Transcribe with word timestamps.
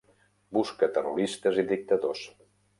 Busca 0.57 0.89
terroristes 0.95 1.61
i 1.63 1.69
dictadors. 1.75 2.27